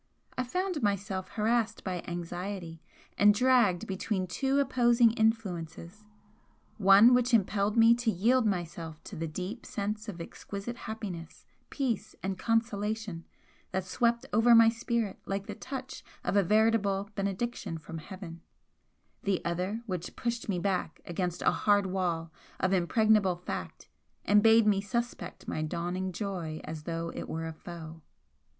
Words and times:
I 0.35 0.43
found 0.43 0.81
myself 0.81 1.29
harassed 1.29 1.83
by 1.83 2.01
anxiety 2.07 2.81
and 3.19 3.35
dragged 3.35 3.85
between 3.85 4.25
two 4.25 4.59
opposing 4.59 5.11
influences 5.11 6.05
one 6.79 7.13
which 7.13 7.35
impelled 7.35 7.77
me 7.77 7.93
to 7.93 8.09
yield 8.09 8.47
myself 8.47 9.03
to 9.03 9.15
the 9.15 9.27
deep 9.27 9.63
sense 9.63 10.09
of 10.09 10.19
exquisite 10.19 10.75
happiness, 10.89 11.45
peace 11.69 12.15
and 12.23 12.39
consolation 12.39 13.25
that 13.73 13.83
swept 13.85 14.25
over 14.33 14.55
my 14.55 14.69
spirit 14.69 15.19
like 15.27 15.45
the 15.45 15.53
touch 15.53 16.03
of 16.23 16.35
a 16.35 16.41
veritable 16.41 17.11
benediction 17.13 17.77
from 17.77 17.99
heaven, 17.99 18.41
the 19.21 19.39
other 19.45 19.83
which 19.85 20.15
pushed 20.15 20.49
me 20.49 20.57
back 20.57 20.99
against 21.05 21.43
a 21.43 21.51
hard 21.51 21.85
wall 21.85 22.31
of 22.59 22.73
impregnable 22.73 23.35
fact 23.35 23.87
and 24.25 24.41
bade 24.41 24.65
me 24.65 24.81
suspect 24.81 25.47
my 25.47 25.61
dawning 25.61 26.11
joy 26.11 26.59
as 26.63 26.85
though 26.85 27.11
it 27.13 27.29
were 27.29 27.45
a 27.45 27.53
foe. 27.53 28.01